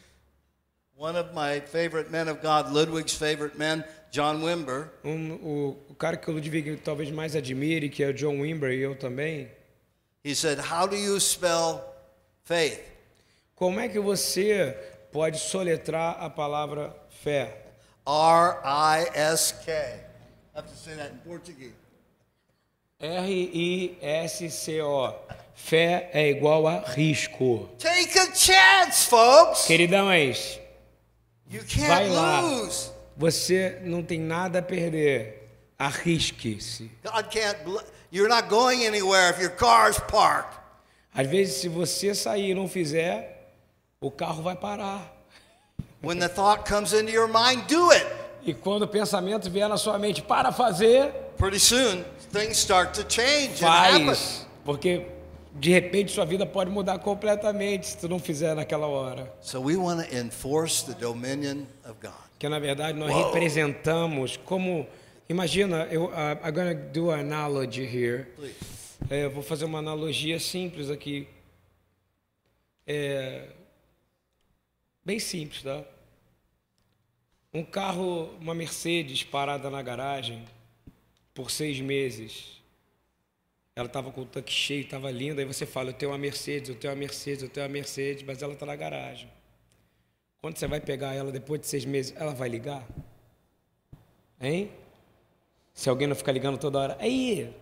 [0.96, 5.94] One of my favorite men of God, Ludwig's favorite men, John Wimber, Um, o, o
[5.94, 9.48] cara que o Ludwig talvez mais admire, que é o John Wimber e eu também.
[10.28, 11.80] He said, How do you spell
[12.44, 12.80] faith?
[13.56, 14.76] Como é que você
[15.10, 17.56] pode soletrar a palavra fé?
[18.06, 19.72] R I S K.
[19.72, 21.72] I have to say that in Portuguese.
[23.88, 25.14] R-I-S-C-O.
[25.54, 27.68] Fé é igual a risco.
[27.78, 29.66] Take a chance, folks.
[29.66, 30.60] Queridões,
[31.50, 32.40] You Vai can't lá.
[32.40, 32.90] lose.
[33.16, 35.48] você não tem nada a perder.
[35.78, 36.90] Arrisque-se.
[37.04, 37.56] God can't.
[38.10, 40.56] You're not going anywhere if your car's parked.
[41.14, 43.52] Às vezes, se você sair e não fizer,
[44.00, 45.02] o carro vai parar.
[46.02, 48.06] When the thought comes into your mind, do it.
[48.44, 53.04] E quando o pensamento vier na sua mente para fazer, Pretty soon, things start to
[53.08, 54.06] change and happen.
[54.06, 54.46] faz.
[54.64, 55.06] Porque
[55.54, 59.32] de repente sua vida pode mudar completamente se tu não fizer naquela hora.
[59.40, 62.12] So we want to enforce the dominion of God.
[62.38, 64.86] Que na verdade nós representamos como.
[65.28, 66.10] Imagina, eu, uh,
[66.42, 68.26] I'm gonna do an analogy here.
[69.10, 71.28] É, eu vou fazer uma analogia simples aqui.
[72.86, 73.50] É,
[75.04, 75.84] bem simples, tá?
[77.52, 80.46] Um carro, uma Mercedes parada na garagem
[81.34, 82.62] por seis meses.
[83.76, 85.42] Ela estava com o tanque cheio, estava linda.
[85.42, 88.22] Aí você fala: Eu tenho uma Mercedes, eu tenho uma Mercedes, eu tenho uma Mercedes,
[88.22, 89.30] mas ela está na garagem.
[90.40, 92.88] Quando você vai pegar ela depois de seis meses, ela vai ligar?
[94.40, 94.70] Hein?
[95.78, 97.54] Se alguém não ficar ligando toda hora, aí,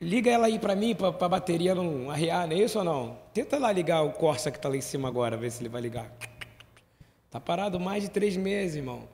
[0.00, 3.18] liga ela aí para mim, para a bateria não arriar, não é isso ou não?
[3.34, 5.82] Tenta lá ligar o Corsa que está lá em cima agora, ver se ele vai
[5.82, 6.10] ligar.
[7.30, 9.06] Tá parado mais de três meses, irmão.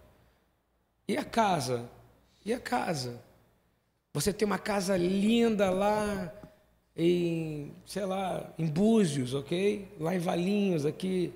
[1.08, 1.90] E a casa?
[2.44, 3.20] E a casa?
[4.14, 6.32] Você tem uma casa linda lá
[6.96, 9.88] em, sei lá, em Búzios, ok?
[9.98, 11.34] Lá em Valinhos, aqui.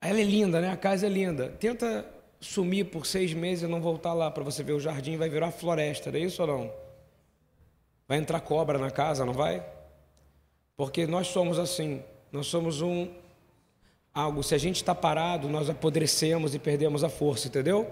[0.00, 0.70] Ela é linda, né?
[0.70, 1.48] A casa é linda.
[1.58, 2.06] Tenta
[2.40, 5.50] sumir por seis meses e não voltar lá para você ver o jardim, vai virar
[5.50, 6.72] floresta, não é isso ou não?
[8.06, 9.64] Vai entrar cobra na casa, não vai?
[10.76, 13.08] Porque nós somos assim, nós somos um
[14.14, 14.42] algo.
[14.42, 17.90] Se a gente está parado, nós apodrecemos e perdemos a força, entendeu?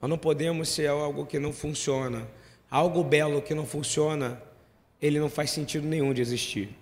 [0.00, 2.26] Nós não podemos ser algo que não funciona.
[2.70, 4.40] Algo belo que não funciona,
[5.00, 6.76] ele não faz sentido nenhum de existir.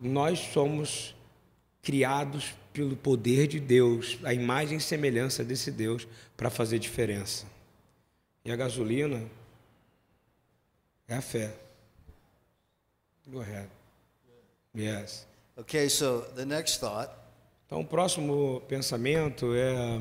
[0.00, 1.14] Nós somos
[1.82, 7.44] criados pelo poder de Deus, a imagem e semelhança desse Deus para fazer diferença.
[8.44, 9.28] E a gasolina
[11.08, 11.52] é a fé.
[13.26, 13.68] Go ahead.
[14.76, 15.26] Yes.
[15.56, 17.10] Okay, so the next thought,
[17.66, 19.98] Então, o próximo pensamento é.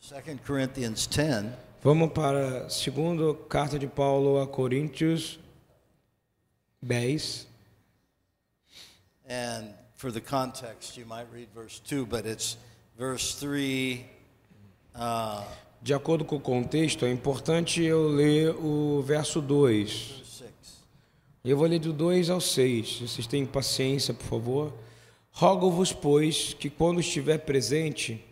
[0.00, 1.52] 2 Corinthians 10.
[1.82, 5.38] Vamos para a segunda carta de Paulo a Coríntios
[6.80, 7.46] 10.
[9.28, 12.56] And for the context, you might read verse 2, but it's
[12.98, 14.02] verse 3.
[14.94, 15.42] Uh,
[15.82, 19.90] De acordo com o contexto, é importante eu ler o verso 2.
[19.90, 20.52] verse 6.
[21.44, 23.00] Eu vou ler do 2 ao 6.
[23.02, 24.72] Vocês têm paciência, por favor.
[25.32, 28.24] Rogo-vos, pois, que quando estiver presente,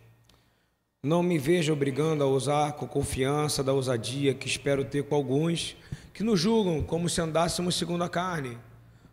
[1.03, 5.77] não me veja obrigando a usar com confiança da ousadia que espero ter com alguns
[6.15, 8.57] que nos julgam como se andássemos segundo a carne.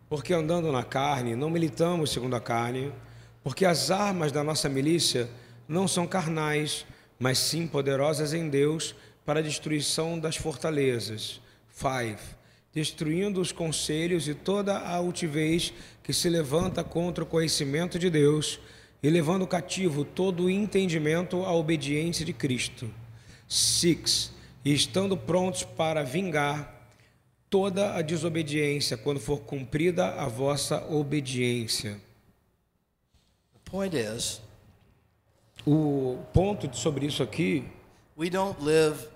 [0.08, 2.92] Porque andando na carne, não militamos segundo a carne,
[3.42, 5.28] porque as armas da nossa milícia
[5.68, 6.86] não são carnais,
[7.18, 11.40] mas sim poderosas em Deus para a destruição das fortalezas.
[11.68, 12.20] 5.
[12.72, 18.60] Destruindo os conselhos e toda a altivez que se levanta contra o conhecimento de Deus
[19.02, 22.88] e levando cativo todo o entendimento à obediência de Cristo.
[23.48, 24.32] 6.
[24.64, 26.75] E estando prontos para vingar
[27.50, 32.00] toda a desobediência quando for cumprida a vossa obediência.
[33.52, 34.40] The point is,
[35.66, 37.64] O ponto sobre isso aqui,
[38.16, 39.08] we don't live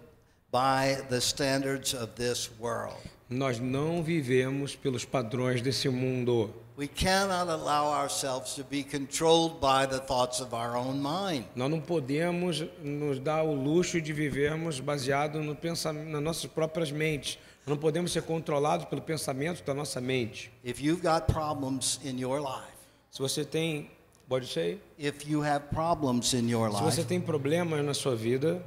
[0.51, 2.97] by the standards of this world.
[3.29, 6.53] nós não vivemos pelos padrões desse mundo.
[6.77, 11.45] We cannot allow ourselves to be controlled by the thoughts of our own mind.
[11.55, 16.91] Nós não podemos nos dar o luxo de vivermos baseado no pensamento, nas nossas próprias
[16.91, 17.39] mentes.
[17.67, 20.51] Não podemos ser controlados pelo pensamento da nossa mente.
[20.65, 22.73] If you've got problems in your life,
[23.11, 23.91] Se você tem,
[24.29, 28.17] pode ser, if you have problems in your se você life, tem problemas na sua
[28.17, 28.63] vida,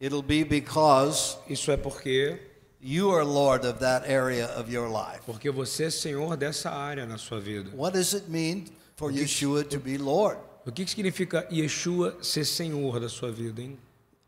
[0.00, 2.38] it'll be because isso é porque
[2.80, 5.20] you are Lord of that area of your life.
[5.26, 7.70] porque você é senhor dessa área na sua vida.
[7.74, 10.38] What does it mean for Yeshua to be Lord?
[10.66, 13.78] O que que significa Yeshua ser senhor da sua vida, hein?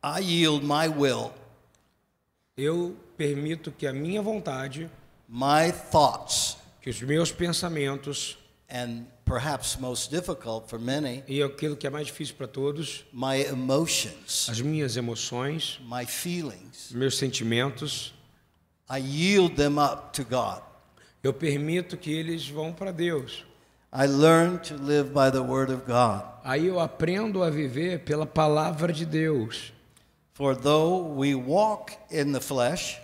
[0.02, 1.30] I yield my will,
[2.56, 4.90] Eu permito que a minha vontade,
[5.28, 8.38] my thoughts, que os meus pensamentos
[8.70, 13.42] and perhaps most difficult for many, e aquilo que é mais difícil para todos, my
[13.42, 18.14] emotions, as minhas emoções, my feelings, meus sentimentos,
[18.88, 20.62] I yield them up to God.
[21.22, 23.44] eu permito que eles vão para Deus.
[23.92, 26.22] I learn to live by the word of God.
[26.42, 29.74] Aí eu aprendo a viver pela palavra de Deus,
[30.32, 32.98] For though we walk in the flesh,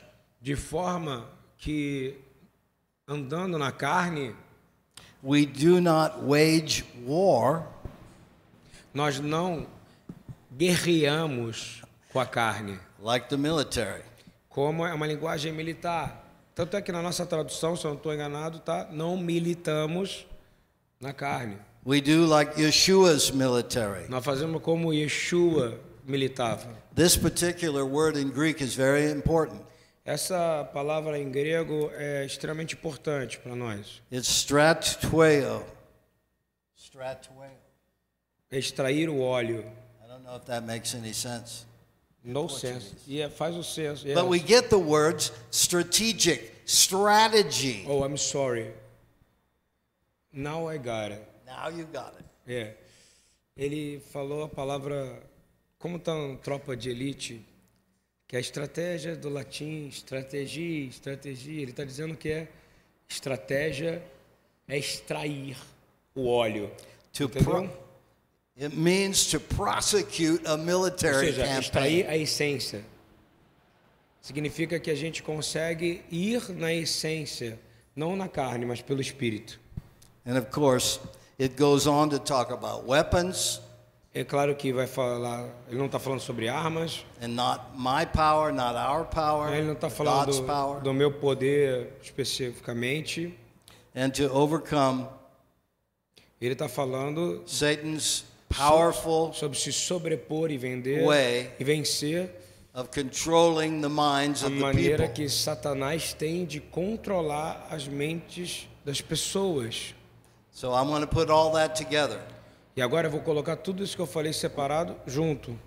[0.46, 1.28] de forma
[1.58, 2.14] que
[3.08, 4.32] andando na carne,
[5.20, 7.66] we do not wage war
[8.94, 9.66] nós não
[10.56, 11.82] guerreamos
[12.12, 14.04] com a carne, like the military.
[14.48, 16.24] como é uma linguagem militar.
[16.54, 18.88] Tanto é que na nossa tradução, se eu não estou enganado, tá?
[18.92, 20.28] Não militamos
[21.00, 21.58] na carne.
[21.84, 24.08] We do like Yeshua's military.
[24.08, 26.68] Nós fazemos como Yeshua militava.
[26.94, 29.66] This particular word in Greek is very important.
[30.06, 34.00] Essa palavra em grego é extremamente importante para nós.
[34.10, 34.28] It's.
[34.28, 35.66] Stratweo.
[38.48, 39.64] É extrair o óleo.
[40.04, 41.66] I don't know if that makes any sense.
[42.22, 42.94] No sense.
[43.08, 44.06] E é, faz o senso.
[44.06, 44.46] But we Yes.
[44.46, 47.84] get the words strategic, strategy.
[47.88, 48.72] Oh, I'm sorry.
[50.32, 51.22] Now I got it.
[51.44, 52.24] Now you got it.
[52.46, 52.74] É.
[53.56, 55.20] Ele falou a palavra,
[55.80, 57.44] como está em tropa de elite,
[58.28, 61.62] que é a estratégia do latim, estratégia, estratégia.
[61.62, 62.48] Ele está dizendo que é
[63.08, 64.02] estratégia
[64.68, 65.56] é extrair
[66.14, 66.70] o óleo.
[67.12, 67.70] To pro-
[68.60, 71.60] it means to prosecute a Ou military seja, campaign.
[71.60, 72.84] extrair a essência.
[74.20, 77.58] Significa que a gente consegue ir na essência,
[77.94, 79.60] não na carne, mas pelo espírito.
[80.26, 80.98] And of course,
[81.38, 83.60] it goes on to talk about weapons
[84.18, 88.50] É claro que vai falar, ele não está falando sobre armas, and not my power,
[88.50, 93.38] not our power, ele não está God's falando power, do, do meu poder especificamente,
[93.94, 95.06] and to overcome
[96.40, 101.04] ele está falando Satan's powerful sobre se sobrepor e vender
[101.60, 102.30] e vencer
[102.72, 105.14] of controlling the minds a of the maneira people.
[105.14, 109.94] que Satanás tem de controlar as mentes das pessoas.
[110.50, 112.18] So I'm going to put all that together.
[112.76, 115.58] E agora eu vou colocar tudo isso que eu falei separado junto.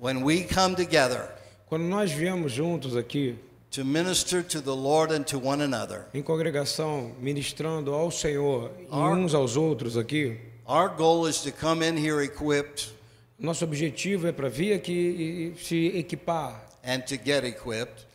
[0.00, 1.28] When we come together
[1.66, 3.38] Quando nós viemos juntos aqui,
[3.70, 8.86] to minister to the Lord and to one another, em congregação, ministrando ao Senhor e
[8.92, 12.92] Our- uns aos outros aqui, our goal is to come in here equipped
[13.38, 16.60] nosso objetivo é para vir aqui e se equipar.
[16.84, 18.06] and to get equipped.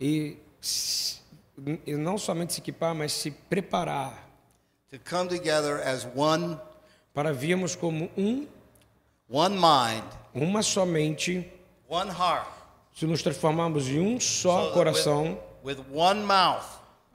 [0.00, 0.36] E,
[1.86, 4.28] e não somente se equipar, mas se preparar.
[4.90, 6.58] To come together as one
[7.16, 8.46] para virmos como um,
[9.26, 11.50] one mind, uma só mente,
[11.88, 12.46] one heart,
[12.94, 15.38] se nos transformarmos em um so só that coração.
[15.64, 16.66] with, with one mouth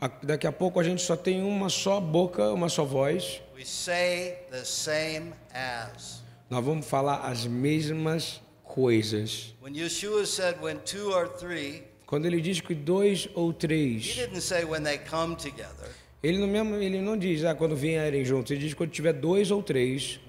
[0.02, 3.40] a- Daqui a pouco a gente só tem uma só boca, uma só voz.
[3.56, 6.24] we say the same as.
[6.50, 9.54] Nós vamos falar as mesmas coisas.
[9.62, 14.16] When Yeshua said when two or three, Quando ele diz que dois ou he três,
[14.16, 18.24] didn't say when they come together, ele não, mesmo, ele não diz ah, quando vierem
[18.24, 20.20] juntos, ele diz quando tiver dois ou três,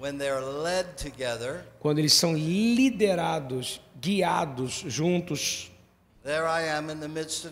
[0.97, 5.71] together, quando eles são liderados, guiados juntos,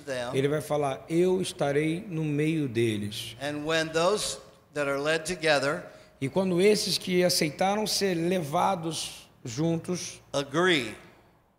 [0.06, 0.32] them.
[0.34, 3.36] ele vai falar: Eu estarei no meio deles.
[3.41, 4.39] And when those
[4.73, 5.84] that are led together
[6.21, 10.95] E quando esses que aceitaram ser levados juntos agree,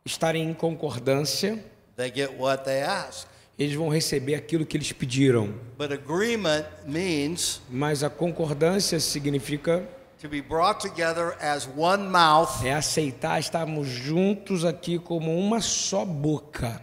[0.05, 1.65] estarem em concordância,
[1.97, 3.27] they get what they ask.
[3.63, 5.55] Eles vão receber aquilo que eles pediram.
[5.79, 9.83] But agreement means Mas a concordância significa
[10.21, 16.05] to be brought together as one mouth é aceitar estarmos juntos aqui como uma só
[16.05, 16.81] boca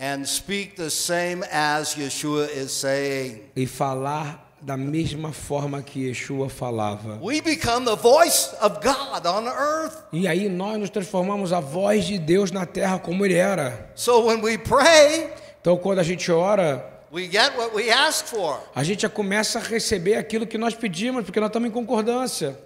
[0.00, 3.42] and speak the same as Yeshua is saying.
[3.54, 7.18] e falar da mesma forma que Yeshua falava.
[7.20, 10.04] We become the voice of God on earth.
[10.12, 13.90] E aí nós nos transformamos a voz de Deus na terra como ele era.
[13.96, 15.30] So when we pray,
[15.62, 18.58] Então quando a gente ora, we get what we ask for.
[18.74, 22.58] a gente já começa a receber aquilo que nós pedimos, porque nós estamos em concordância.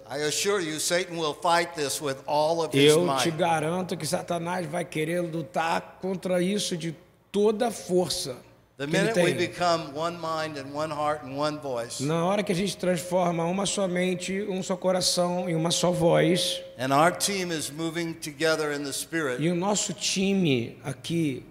[2.73, 6.95] Eu te garanto que Satanás vai querer lutar contra isso de
[7.31, 8.35] toda a força.
[8.77, 9.47] The que ele minute we tem.
[9.47, 13.43] become one mind and one heart and one voice, Na hora que a gente transforma
[13.45, 18.13] uma só mente, um só coração e uma só voz, and our team is moving
[18.13, 21.43] together in the Spirit, e o nosso time aqui,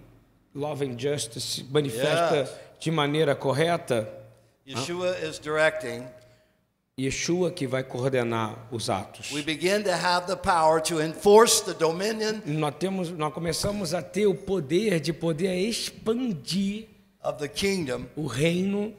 [0.57, 2.49] Love and Justice, manifesta Yes.
[2.79, 4.09] de maneira correta,
[4.67, 6.03] Yeshua is directing,
[6.99, 9.29] Yeshua que vai coordenar os atos.
[12.43, 16.87] Nós, temos, nós começamos a ter o poder de poder expandir
[17.23, 18.93] of the kingdom o reino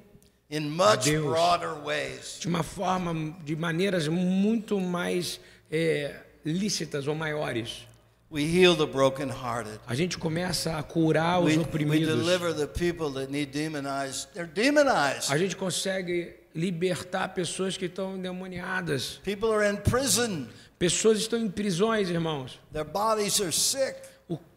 [0.49, 1.27] in much Deus.
[1.27, 2.39] broader ways.
[2.41, 7.88] de uma forma, de maneiras muito mais é, lícitas ou maiores.
[8.31, 9.81] We heal the brokenhearted.
[9.87, 12.09] A gente começa a curar os We, we oprimidos.
[12.09, 14.29] deliver the people that need demonized.
[14.35, 15.33] They're demonized.
[15.33, 19.19] A gente consegue libertar pessoas que estão endemoniadas.
[19.25, 20.47] People are in prison.
[20.79, 22.61] Pessoas estão em prisões, irmãos.
[22.73, 23.97] Their bodies are sick.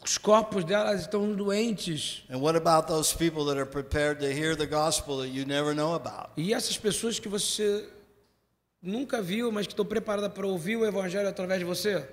[0.04, 2.24] Os corpos delas estão doentes.
[2.30, 5.74] And what about those people that are prepared to hear the gospel that you never
[5.74, 6.32] know about?
[6.36, 7.88] E essas pessoas que você
[8.82, 12.06] nunca viu, mas que estão preparadas para ouvir o evangelho através de você,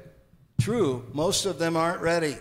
[0.61, 2.37] True, most of them aren't ready.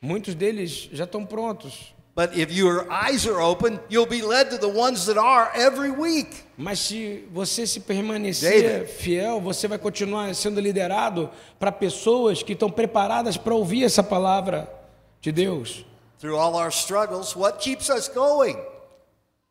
[0.00, 1.94] muitos deles já estão prontos.
[2.16, 5.90] But if your eyes are open, you'll be led to the ones that are every
[5.90, 6.44] week.
[6.56, 8.92] Mas se você se permanecer David.
[8.92, 11.28] fiel, você vai continuar sendo liderado
[11.58, 14.72] para pessoas que estão preparadas para ouvir essa palavra
[15.20, 15.84] de Deus.
[16.20, 18.56] Through all our struggles, what keeps us going?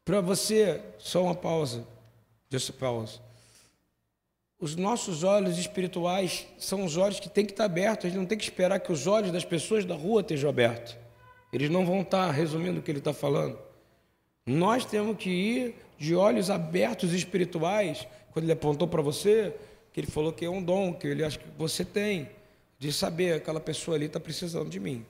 [0.06, 1.86] Para você, só uma pausa.
[2.50, 3.20] Just a pause.
[4.64, 8.06] Os nossos olhos espirituais são os olhos que têm que estar abertos.
[8.06, 10.96] A gente não tem que esperar que os olhos das pessoas da rua estejam abertos.
[11.52, 13.60] Eles não vão estar resumindo o que ele está falando.
[14.46, 18.08] Nós temos que ir de olhos abertos espirituais.
[18.32, 19.54] Quando ele apontou para você,
[19.92, 22.30] que ele falou que é um dom, que ele acha que você tem,
[22.80, 25.06] de saber aquela pessoa ali está precisando de mim.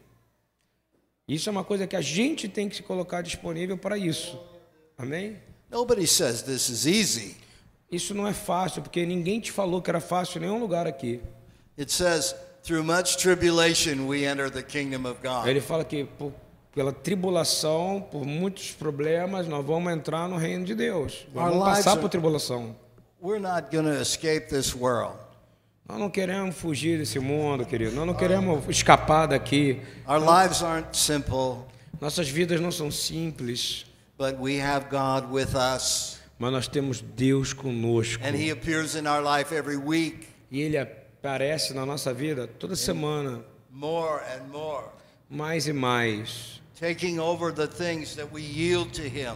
[1.28, 4.36] Isso é uma coisa que a gente tem que se colocar disponível para isso.
[4.98, 5.38] Amém?
[5.70, 7.44] Nobody says this is easy.
[7.94, 11.22] Isso não é fácil, porque ninguém te falou que era fácil em nenhum lugar aqui.
[11.78, 15.48] It says, through much tribulation we enter the kingdom of God.
[15.48, 16.34] Ele fala que por-
[16.74, 21.26] pela tribulação, por muitos problemas, nós vamos entrar no reino de Deus.
[21.36, 22.76] Our vamos passar are- por tribulação.
[23.22, 25.16] We're not going to escape this world.
[25.88, 27.96] Nós não queremos fugir desse mundo, querido.
[27.96, 29.82] Nós não queremos escapar daqui.
[30.08, 31.66] Our lives aren't simple,
[32.02, 33.86] Nossas vidas não são simples,
[34.18, 38.22] but we have God with us, mas nós temos Deus conosco.
[38.24, 42.76] and He appears in our life every week, E Ele aparece na nossa vida toda
[42.76, 44.86] semana, more and more,
[45.30, 46.62] mais e mais.
[46.80, 49.36] taking over the things that we yield to Him.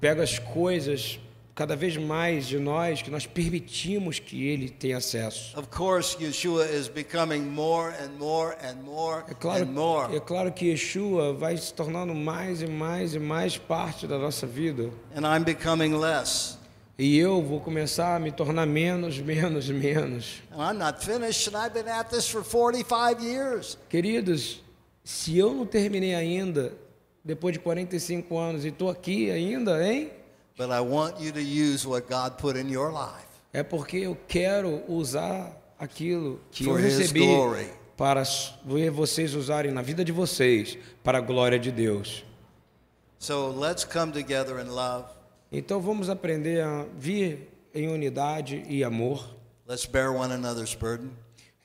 [0.00, 1.18] pega as coisas
[1.60, 5.54] cada vez mais de nós que nós permitimos que ele tenha acesso.
[5.58, 10.16] Of course, Yeshua is becoming more and more and more É claro, and more.
[10.16, 14.46] é claro que Yeshua vai se tornando mais e mais e mais parte da nossa
[14.46, 14.88] vida.
[15.14, 16.56] And I'm becoming less.
[16.98, 20.42] E eu vou começar a me tornar menos, menos, menos.
[20.50, 23.76] And I'm not finished, and I've been at this for 45 years.
[23.90, 24.62] Queridos,
[25.04, 26.72] se eu não terminei ainda,
[27.22, 30.10] depois de 45 anos, e estou aqui ainda, hein?
[30.56, 33.28] But I want you to use what God put in your life.
[33.52, 37.70] É porque eu quero usar aquilo que eu recebi glory.
[37.96, 38.22] para
[38.92, 42.24] vocês usarem na vida de vocês para a glória de Deus.
[43.18, 45.06] So let's come together in love.
[45.52, 49.36] Então vamos aprender a vir em unidade e amor.
[49.66, 51.10] Let's bear one another's burden.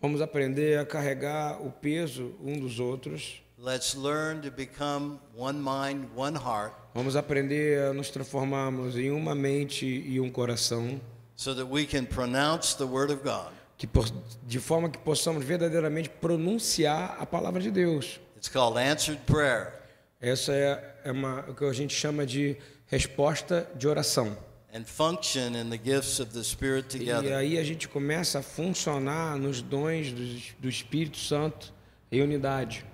[0.01, 3.41] Vamos aprender a carregar o peso um dos outros.
[3.57, 9.33] Let's learn to become one mind, one heart, Vamos aprender a nos transformarmos em uma
[9.33, 10.99] mente e um coração,
[11.35, 13.51] so that we can pronounce the Word of God.
[13.77, 14.09] que por-
[14.45, 18.19] de forma que possamos verdadeiramente pronunciar a palavra de Deus.
[18.37, 19.73] It's called answered prayer.
[20.21, 24.37] Essa é, é uma, o que a gente chama de resposta de oração.
[24.73, 27.33] and function in the gifts of the Spirit E together.
[27.37, 31.73] aí a gente começa a funcionar nos dons do, do Espírito Santo
[32.11, 32.85] em unidade.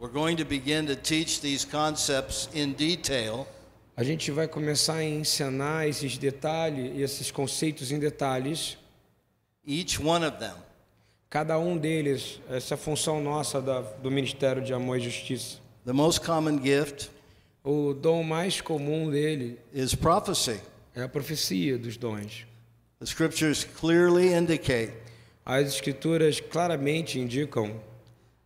[0.00, 3.46] We're going to begin to teach these concepts in detail
[3.94, 8.78] A gente vai começar a ensinar esses detalhes, esses conceitos em detalhes,
[9.62, 10.54] each one of them.
[11.28, 15.58] cada um deles, essa função nossa da, do Ministério de Amor e Justiça.
[15.84, 17.10] The most common gift
[17.62, 20.60] O dom mais comum dele is prophecy.
[20.94, 22.46] é a profecia dos dons.
[23.00, 24.94] The scriptures clearly indicate
[25.44, 27.78] As escrituras claramente indicam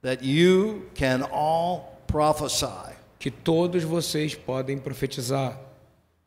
[0.04, 2.94] that you can all prophesy.
[3.18, 5.58] que todos vocês podem profetizar.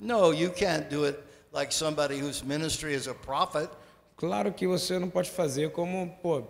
[0.02, 1.18] No, you can't do it
[1.54, 3.70] like somebody whose ministry is a prophet.
[4.18, 6.44] Claro que você não pode fazer como, pô,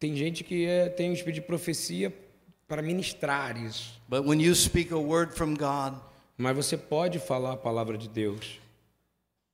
[0.00, 2.12] tem gente que é, tem um espírito de profecia
[2.66, 4.00] para ministrar isso.
[4.08, 6.00] But when you speak a word from God,
[6.42, 8.58] Mas você pode falar a palavra de Deus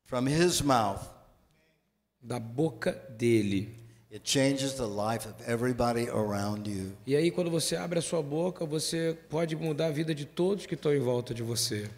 [0.04, 1.02] from His mouth,
[2.22, 3.76] da boca dele.
[4.12, 6.92] It changes the life of everybody around you.
[7.06, 10.66] E aí quando você abre a sua boca, você pode mudar a vida de todos
[10.66, 11.88] que estão em volta de você.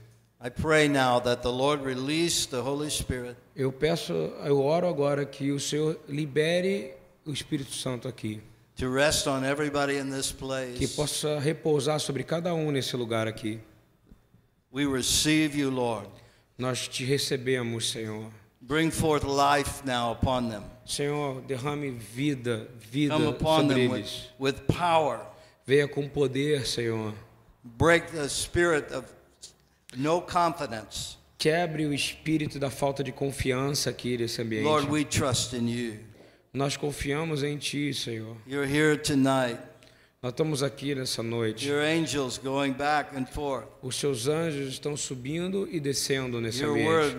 [0.43, 5.27] I pray now that the Lord release the Holy Spirit Eu peço, eu oro agora
[5.27, 6.95] que o Senhor libere
[7.27, 8.41] o Espírito Santo aqui,
[8.77, 10.97] to rest on everybody in this que place.
[10.97, 13.61] possa repousar sobre cada um nesse lugar aqui.
[14.73, 16.09] We receive you, Lord.
[16.57, 18.31] Nós te recebemos, Senhor.
[18.61, 20.65] Bring forth life now upon them.
[20.85, 24.29] Senhor, derrame vida, vida Come upon sobre them with, eles.
[24.39, 25.21] with power.
[25.67, 27.15] Venha com poder, Senhor.
[27.65, 29.07] Break the spirit of
[29.97, 31.17] no confidence.
[31.39, 34.65] Quebre o espírito da falta de confiança aqui nesse ambiente.
[34.65, 35.99] Lord, we trust in you.
[36.53, 38.37] Nós confiamos em Ti, Senhor.
[38.47, 39.59] You're here tonight.
[40.23, 41.67] Nós estamos aqui nessa noite.
[41.67, 43.67] Your angels going back and forth.
[43.81, 47.17] Os seus anjos estão subindo e descendo nesse Your ambiente.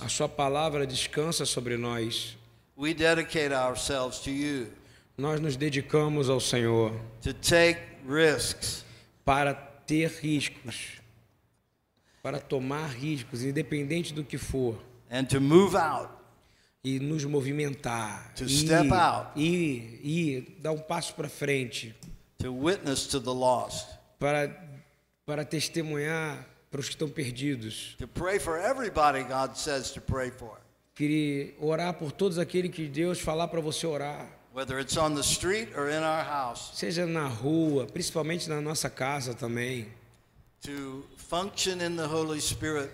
[0.00, 2.36] A Sua palavra descansa sobre nós.
[2.76, 4.68] We dedicate ourselves to you
[5.18, 8.84] Nós nos dedicamos ao Senhor to take risks,
[9.24, 11.00] para ter riscos,
[12.22, 14.76] para tomar riscos, independente do que for,
[15.10, 16.08] and to move out
[16.84, 19.28] e nos movimentar, To ir, step out.
[19.40, 21.94] ir, ir, dar um passo para frente,
[22.38, 23.86] to witness to the lost,
[24.18, 24.62] para
[25.26, 27.94] para testemunhar para os que estão perdidos.
[27.98, 30.58] to pray for everybody God says to pray for,
[30.94, 34.28] Queria orar por todos aqueles que Deus falar para você orar.
[34.52, 38.90] whether it's on the street or in our house, Seja na rua, principalmente na nossa
[38.90, 39.88] casa também,
[40.60, 42.90] to function in the Holy Spirit.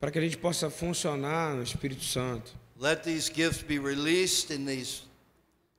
[0.00, 2.52] para que a gente possa funcionar no Espírito Santo.
[2.78, 5.02] Let these gifts be released in these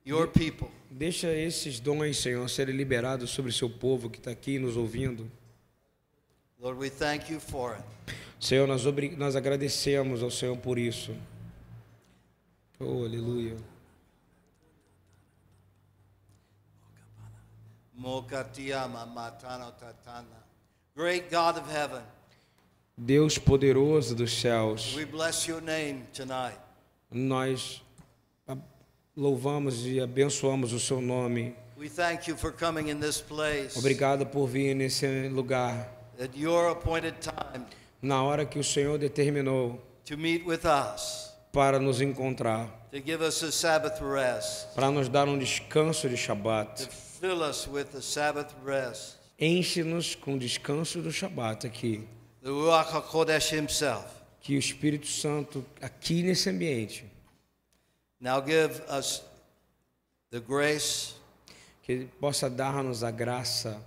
[0.04, 0.70] your people.
[0.90, 5.30] Deixa esses dons, Senhor, serem liberados sobre seu povo que está aqui nos ouvindo.
[6.60, 7.84] Lord, we thank you for it.
[8.38, 8.84] Senhor, nós,
[9.16, 11.16] nós agradecemos ao Senhor por isso.
[12.78, 13.56] Oh, aleluia.
[17.94, 20.44] Mokatiyama matano tatana.
[20.94, 22.02] Great God of heaven,
[22.96, 26.58] Deus poderoso dos céus, we bless your name tonight.
[27.10, 27.82] Nós
[29.16, 31.54] louvamos e abençoamos o seu nome.
[31.76, 35.90] We thank you for coming in this place Obrigado por vir nesse lugar,
[36.22, 37.64] at your appointed time
[38.02, 43.22] na hora que o Senhor determinou to meet with us, para nos encontrar, to give
[43.24, 46.88] us a Sabbath rest, para nos dar um descanso de to Shabat.
[47.20, 49.16] fill us with the Sabbath rest.
[49.38, 52.06] Enche-nos com o descanso do Shabat aqui.
[52.42, 54.19] The Ruach HaKodesh himself.
[54.40, 57.04] Que o Espírito Santo aqui nesse ambiente,
[58.20, 59.22] Now give us
[60.30, 61.14] the grace
[61.82, 63.80] que ele possa dar-nos a graça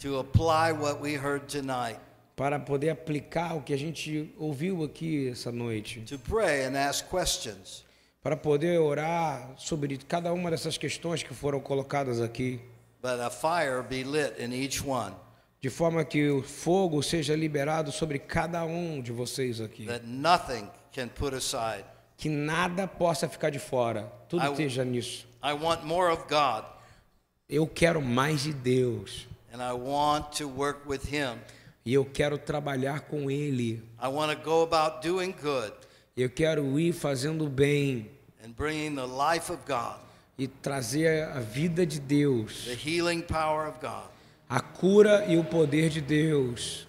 [0.00, 1.98] to apply what we heard tonight,
[2.34, 7.08] para poder aplicar o que a gente ouviu aqui essa noite, to pray and ask
[7.08, 7.84] questions,
[8.22, 12.60] para poder orar sobre cada uma dessas questões que foram colocadas aqui,
[13.00, 15.14] but a fire be lit in each one,
[15.66, 20.68] de forma que o fogo seja liberado sobre cada um de vocês aqui, that nothing
[20.94, 21.84] can put aside.
[22.16, 25.26] que nada possa ficar de fora, tudo I- esteja nisso.
[25.42, 26.64] I want more of God,
[27.48, 31.36] Eu quero mais de Deus and I want to work with Him.
[31.84, 33.82] e eu quero trabalhar com Ele.
[34.00, 35.72] I want to go about doing good
[36.16, 38.08] Eu quero ir fazendo bem
[38.44, 39.96] and bringing the life of God,
[40.38, 44.04] e trazer a vida de Deus, the healing power of God,
[44.48, 46.86] a cura e o poder de Deus,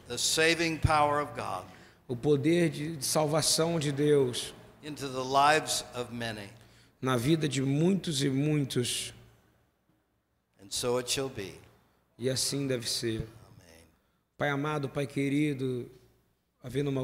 [2.08, 4.54] o poder de salvação de Deus
[7.02, 9.14] na vida de muitos e muitos.
[10.70, 11.02] So.
[12.18, 13.20] E assim deve ser.
[13.22, 13.84] Amen.
[14.38, 15.90] Pai amado, Pai querido,
[16.62, 16.96] havendo uma